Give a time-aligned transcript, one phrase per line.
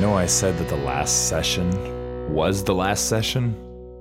[0.00, 3.54] know I said that the last session was the last session,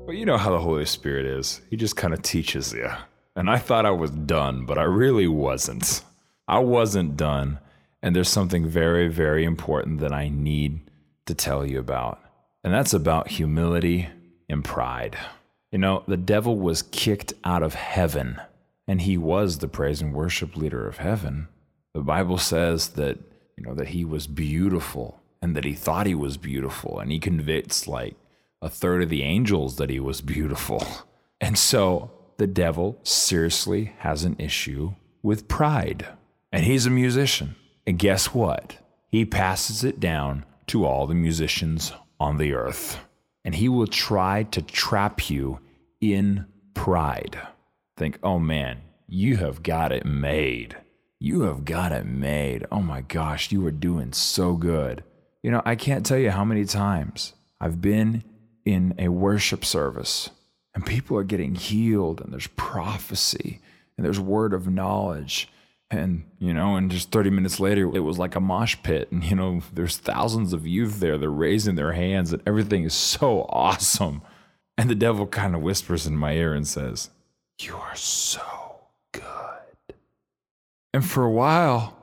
[0.05, 1.59] but you know how the Holy Spirit is.
[1.69, 2.89] He just kind of teaches you.
[3.35, 6.01] And I thought I was done, but I really wasn't.
[6.47, 7.59] I wasn't done.
[8.01, 10.79] And there's something very, very important that I need
[11.25, 12.21] to tell you about.
[12.63, 14.07] And that's about humility
[14.47, 15.17] and pride.
[15.69, 18.39] You know, the devil was kicked out of heaven,
[18.87, 21.49] and he was the praise and worship leader of heaven.
[21.93, 23.17] The Bible says that,
[23.57, 27.19] you know, that he was beautiful and that he thought he was beautiful, and he
[27.19, 28.15] convinced like
[28.61, 30.85] a third of the angels that he was beautiful.
[31.41, 36.07] And so the devil seriously has an issue with pride.
[36.51, 37.55] And he's a musician.
[37.87, 38.77] And guess what?
[39.07, 42.99] He passes it down to all the musicians on the earth.
[43.45, 45.59] And he will try to trap you
[46.01, 47.39] in pride.
[47.97, 50.77] Think, oh man, you have got it made.
[51.19, 52.65] You have got it made.
[52.71, 55.03] Oh my gosh, you are doing so good.
[55.43, 58.23] You know, I can't tell you how many times I've been
[58.65, 60.29] in a worship service
[60.75, 63.61] and people are getting healed and there's prophecy
[63.97, 65.49] and there's word of knowledge.
[65.91, 69.11] And you know and just 30 minutes later it was like a mosh pit.
[69.11, 71.17] And you know there's thousands of youth there.
[71.17, 74.21] They're raising their hands and everything is so awesome.
[74.77, 77.09] And the devil kind of whispers in my ear and says
[77.59, 78.41] you are so
[79.11, 79.23] good.
[80.93, 81.95] And for a while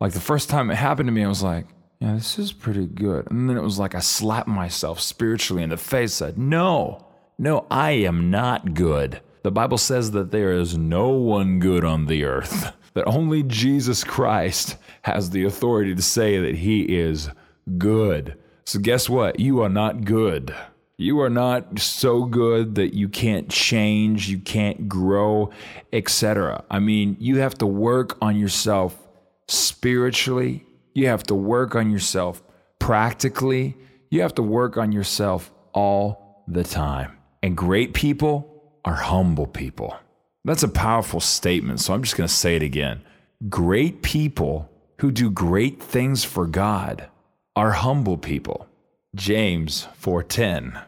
[0.00, 1.66] like the first time it happened to me i was like
[2.00, 5.70] yeah this is pretty good and then it was like i slapped myself spiritually in
[5.70, 7.06] the face said no
[7.38, 12.06] no i am not good the bible says that there is no one good on
[12.06, 17.28] the earth that only Jesus Christ has the authority to say that he is
[17.76, 18.38] good.
[18.64, 19.38] So, guess what?
[19.38, 20.54] You are not good.
[20.96, 25.50] You are not so good that you can't change, you can't grow,
[25.92, 26.64] etc.
[26.70, 28.98] I mean, you have to work on yourself
[29.46, 30.64] spiritually,
[30.96, 32.42] you have to work on yourself
[32.78, 33.76] practically,
[34.10, 37.12] you have to work on yourself all the time.
[37.42, 39.96] And great people are humble people.
[40.44, 43.02] That's a powerful statement, so I'm just going to say it again.
[43.48, 44.70] Great people
[45.00, 47.08] who do great things for God
[47.54, 48.66] are humble people.
[49.14, 50.78] James 4:10.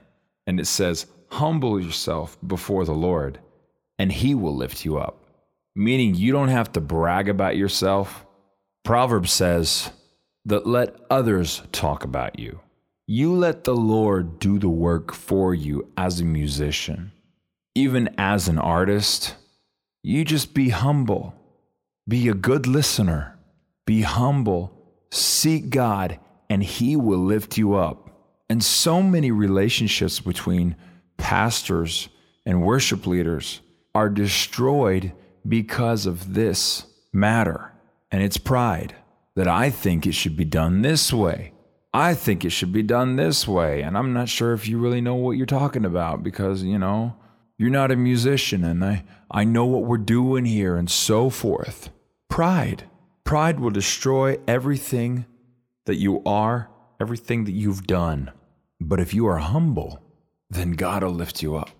[0.46, 3.40] And it says, "Humble yourself before the Lord,
[3.98, 5.24] and he will lift you up."
[5.74, 8.24] Meaning you don't have to brag about yourself.
[8.84, 9.90] Proverbs says
[10.48, 12.60] that let others talk about you.
[13.06, 17.12] You let the Lord do the work for you as a musician.
[17.74, 19.34] Even as an artist,
[20.02, 21.34] you just be humble.
[22.06, 23.38] Be a good listener.
[23.86, 24.72] Be humble.
[25.10, 28.10] Seek God, and He will lift you up.
[28.48, 30.76] And so many relationships between
[31.18, 32.08] pastors
[32.46, 33.60] and worship leaders
[33.94, 35.12] are destroyed
[35.46, 37.72] because of this matter.
[38.10, 38.94] And it's pride
[39.38, 41.52] that I think it should be done this way.
[41.94, 43.82] I think it should be done this way.
[43.82, 47.14] And I'm not sure if you really know what you're talking about because, you know,
[47.56, 51.90] you're not a musician, and I, I know what we're doing here, and so forth.
[52.28, 52.90] Pride.
[53.22, 55.24] Pride will destroy everything
[55.86, 56.68] that you are,
[57.00, 58.32] everything that you've done.
[58.80, 60.02] But if you are humble,
[60.50, 61.70] then God will lift you up.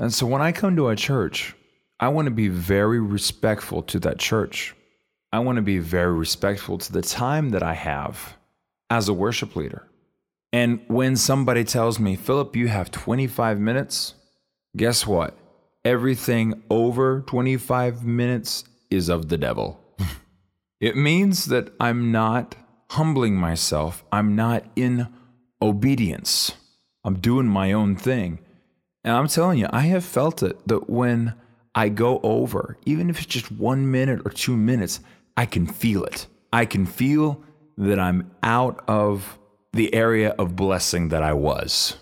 [0.00, 1.54] And so when I come to a church,
[2.00, 4.74] I want to be very respectful to that church.
[5.32, 8.36] I want to be very respectful to the time that I have
[8.90, 9.86] as a worship leader.
[10.52, 14.14] And when somebody tells me, Philip, you have 25 minutes,
[14.76, 15.36] Guess what?
[15.84, 19.80] Everything over 25 minutes is of the devil.
[20.80, 22.54] it means that I'm not
[22.90, 25.08] humbling myself, I'm not in
[25.60, 26.52] obedience.
[27.04, 28.38] I'm doing my own thing.
[29.02, 31.34] And I'm telling you, I have felt it that when
[31.74, 35.00] I go over, even if it's just one minute or two minutes,
[35.38, 36.26] I can feel it.
[36.52, 37.42] I can feel
[37.78, 39.38] that I'm out of
[39.72, 41.96] the area of blessing that I was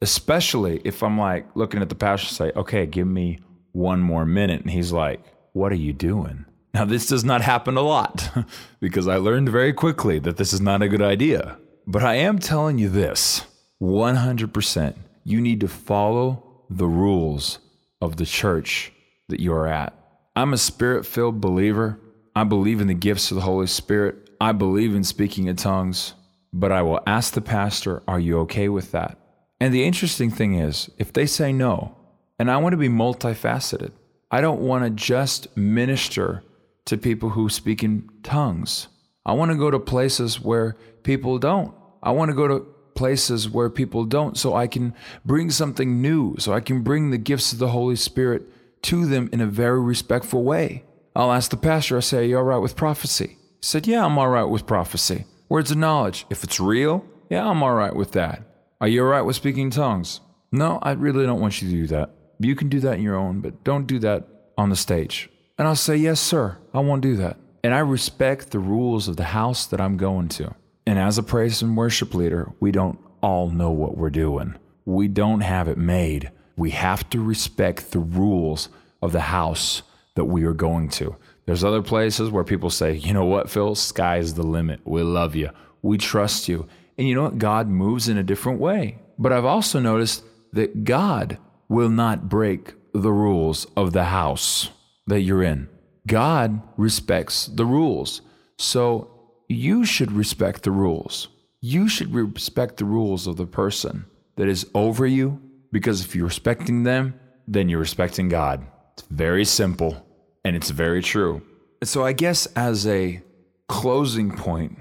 [0.00, 3.38] especially if I'm like looking at the pastor and say, okay, give me
[3.72, 4.60] one more minute.
[4.60, 6.44] And he's like, what are you doing?
[6.74, 8.30] Now, this does not happen a lot
[8.80, 11.58] because I learned very quickly that this is not a good idea.
[11.86, 13.44] But I am telling you this
[13.80, 14.94] 100%.
[15.24, 17.58] You need to follow the rules
[18.00, 18.92] of the church
[19.28, 19.94] that you are at.
[20.36, 21.98] I'm a spirit filled believer.
[22.38, 24.30] I believe in the gifts of the Holy Spirit.
[24.40, 26.14] I believe in speaking in tongues.
[26.52, 29.18] But I will ask the pastor, Are you okay with that?
[29.58, 31.96] And the interesting thing is, if they say no,
[32.38, 33.90] and I want to be multifaceted,
[34.30, 36.44] I don't want to just minister
[36.84, 38.86] to people who speak in tongues.
[39.26, 41.74] I want to go to places where people don't.
[42.04, 42.60] I want to go to
[42.94, 44.94] places where people don't so I can
[45.24, 48.44] bring something new, so I can bring the gifts of the Holy Spirit
[48.82, 50.84] to them in a very respectful way.
[51.18, 53.26] I'll ask the pastor, I say, Are you all right with prophecy?
[53.26, 55.24] He said, Yeah, I'm all right with prophecy.
[55.48, 56.24] Words of knowledge.
[56.30, 58.44] If it's real, Yeah, I'm all right with that.
[58.80, 60.20] Are you all right with speaking tongues?
[60.52, 62.10] No, I really don't want you to do that.
[62.38, 65.28] You can do that in your own, but don't do that on the stage.
[65.58, 67.36] And I'll say, Yes, sir, I won't do that.
[67.64, 70.54] And I respect the rules of the house that I'm going to.
[70.86, 74.54] And as a praise and worship leader, we don't all know what we're doing.
[74.84, 76.30] We don't have it made.
[76.56, 78.68] We have to respect the rules
[79.02, 79.82] of the house
[80.18, 81.14] that we are going to.
[81.46, 84.80] There's other places where people say, you know what, Phil, sky's the limit.
[84.84, 85.50] We love you.
[85.80, 86.66] We trust you.
[86.98, 87.38] And you know what?
[87.38, 88.98] God moves in a different way.
[89.16, 90.24] But I've also noticed
[90.54, 91.38] that God
[91.68, 94.70] will not break the rules of the house
[95.06, 95.68] that you're in.
[96.04, 98.20] God respects the rules.
[98.58, 99.08] So
[99.48, 101.28] you should respect the rules.
[101.60, 105.40] You should respect the rules of the person that is over you,
[105.70, 107.14] because if you're respecting them,
[107.46, 108.66] then you're respecting God.
[108.94, 110.04] It's very simple
[110.48, 111.42] and it's very true.
[111.84, 113.22] So, I guess as a
[113.68, 114.78] closing point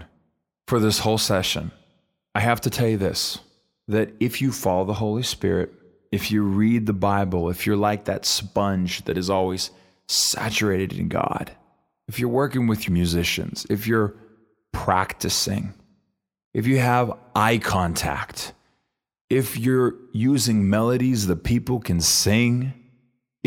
[0.66, 1.72] for this whole session,
[2.34, 3.40] I have to tell you this
[3.90, 5.74] that if you follow the Holy Spirit,
[6.12, 9.72] if you read the Bible, if you're like that sponge that is always
[10.08, 11.52] saturated in God,
[12.08, 14.16] if you're working with your musicians, if you're
[14.72, 15.74] practicing,
[16.54, 18.54] if you have eye contact,
[19.30, 22.74] if you're using melodies that people can sing,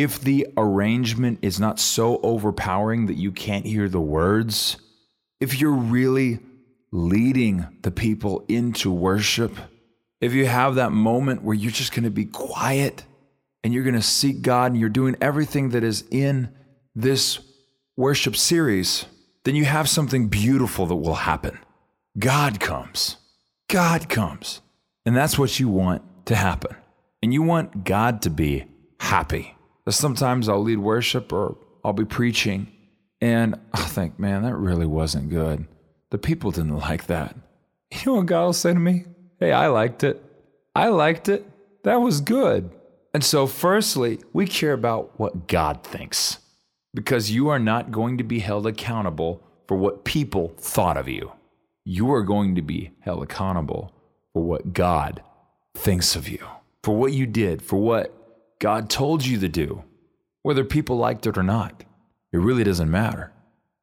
[0.01, 4.79] if the arrangement is not so overpowering that you can't hear the words,
[5.41, 6.39] if you're really
[6.91, 9.55] leading the people into worship,
[10.19, 13.05] if you have that moment where you're just going to be quiet
[13.63, 16.49] and you're going to seek God and you're doing everything that is in
[16.95, 17.39] this
[17.95, 19.05] worship series,
[19.45, 21.59] then you have something beautiful that will happen.
[22.19, 23.19] God comes.
[23.69, 24.63] God comes.
[25.05, 26.75] And that's what you want to happen.
[27.23, 28.65] And you want God to be
[28.99, 29.57] happy.
[29.89, 32.69] Sometimes I'll lead worship or I'll be preaching
[33.21, 35.67] and I think, man, that really wasn't good.
[36.11, 37.37] The people didn't like that.
[37.93, 39.05] You know what God will say to me?
[39.41, 40.23] Hey, I liked it.
[40.77, 41.45] I liked it.
[41.83, 42.71] That was good.
[43.13, 46.39] And so, firstly, we care about what God thinks
[46.95, 51.33] because you are not going to be held accountable for what people thought of you.
[51.85, 53.93] You are going to be held accountable
[54.33, 55.21] for what God
[55.75, 56.47] thinks of you,
[56.85, 58.15] for what you did, for what
[58.61, 59.83] God told you to do,
[60.43, 61.83] whether people liked it or not.
[62.33, 63.33] It really doesn't matter.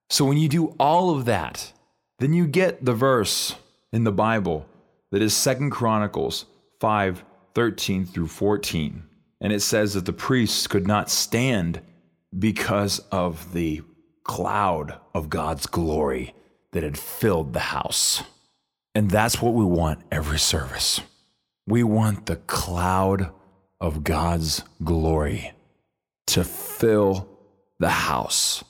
[0.10, 1.74] So when you do all of that,
[2.20, 3.56] then you get the verse
[3.92, 4.66] in the Bible
[5.12, 6.46] that is Second Chronicles
[6.80, 9.04] 5 13 through 14.
[9.42, 11.82] And it says that the priests could not stand
[12.38, 13.82] because of the
[14.24, 16.36] cloud of God's glory
[16.72, 18.22] that had filled the house.
[18.94, 21.02] And that's what we want every service.
[21.66, 23.32] We want the cloud
[23.80, 25.54] of God's glory
[26.28, 27.28] to fill
[27.80, 28.64] the house,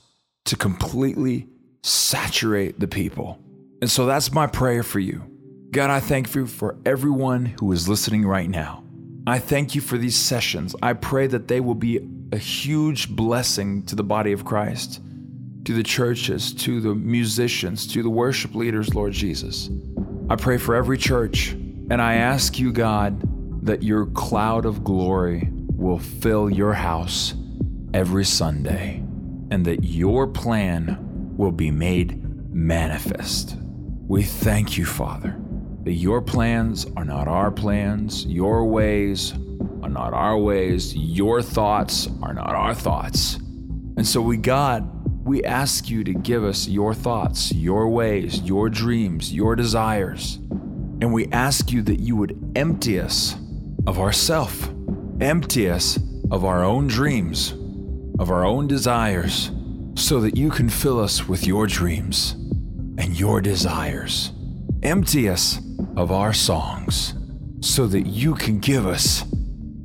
[0.44, 1.46] to completely
[1.82, 3.38] saturate the people.
[3.80, 5.24] And so that's my prayer for you.
[5.70, 8.82] God, I thank you for everyone who is listening right now.
[9.26, 10.74] I thank you for these sessions.
[10.82, 12.00] I pray that they will be
[12.32, 15.00] a huge blessing to the body of Christ,
[15.64, 19.68] to the churches, to the musicians, to the worship leaders, Lord Jesus.
[20.30, 23.22] I pray for every church, and I ask you, God,
[23.68, 27.34] that your cloud of glory will fill your house
[27.94, 29.02] every Sunday,
[29.50, 30.98] and that your plan
[31.36, 32.22] will be made
[32.52, 33.56] manifest.
[34.08, 35.38] We thank you, Father
[35.88, 39.32] that your plans are not our plans, your ways
[39.82, 43.36] are not our ways, your thoughts are not our thoughts.
[43.96, 44.86] And so, we, God,
[45.26, 50.36] we ask you to give us your thoughts, your ways, your dreams, your desires.
[51.00, 53.34] And we ask you that you would empty us
[53.88, 54.68] of ourself,
[55.18, 55.98] empty us
[56.30, 57.54] of our own dreams,
[58.18, 59.50] of our own desires,
[59.94, 62.32] so that you can fill us with your dreams
[62.98, 64.30] and your desires.
[64.82, 65.60] Empty us
[65.96, 67.14] of our songs
[67.60, 69.24] so that you can give us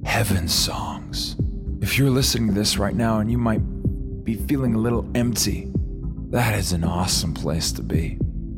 [0.03, 1.37] heaven's songs.
[1.81, 3.61] If you're listening to this right now and you might
[4.25, 5.71] be feeling a little empty,
[6.31, 8.17] that is an awesome place to be.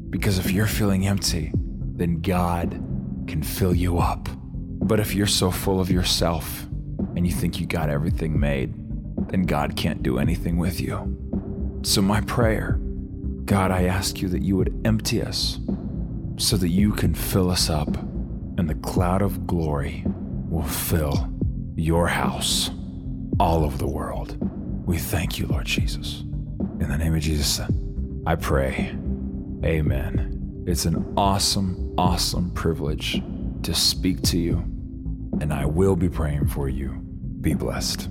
[0.10, 2.72] Because if you're feeling empty, then God
[3.28, 4.28] can fill you up.
[4.86, 6.68] But if you're so full of yourself
[7.16, 8.72] and you think you got everything made,
[9.30, 11.82] then God can't do anything with you.
[11.84, 12.80] So, my prayer
[13.46, 15.60] God, I ask you that you would empty us
[16.38, 17.96] so that you can fill us up,
[18.58, 20.04] and the cloud of glory
[20.50, 21.32] will fill
[21.76, 22.72] your house
[23.40, 24.38] all over the world.
[24.86, 26.22] We thank you, Lord Jesus.
[26.80, 27.60] In the name of Jesus,
[28.26, 28.96] I pray.
[29.64, 30.64] Amen.
[30.68, 33.22] It's an awesome, awesome privilege
[33.62, 34.64] to speak to you,
[35.42, 36.90] and I will be praying for you.
[37.42, 38.10] Be blessed.